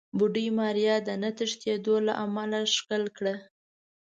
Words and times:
بوډۍ 0.17 0.47
ماريا 0.57 0.95
د 1.07 1.09
نه 1.21 1.29
تښتېدو 1.37 1.95
له 2.07 2.13
امله 2.23 2.59
ښکل 2.75 3.03
کړه. 3.17 3.35